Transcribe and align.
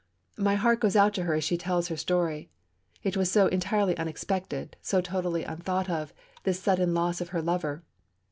My 0.39 0.55
heart 0.55 0.79
goes 0.79 0.95
out 0.95 1.13
to 1.13 1.25
her 1.25 1.35
as 1.35 1.43
she 1.43 1.57
tells 1.59 1.89
her 1.89 1.95
story. 1.95 2.49
It 3.03 3.15
was 3.15 3.31
so 3.31 3.45
entirely 3.45 3.95
unexpected, 3.97 4.75
so 4.81 4.99
totally 4.99 5.43
unthought 5.43 5.91
of, 5.91 6.11
this 6.41 6.59
sudden 6.59 6.95
loss 6.95 7.21
of 7.21 7.29
her 7.29 7.41
lover. 7.43 7.83